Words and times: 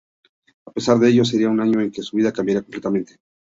A 0.65 0.71
pesar 0.71 0.97
de 0.97 1.09
ello, 1.09 1.23
sería 1.23 1.47
un 1.51 1.59
año 1.61 1.79
en 1.79 1.91
que 1.91 2.01
su 2.01 2.17
vida 2.17 2.33
cambiaría 2.33 2.63
completamente. 2.63 3.17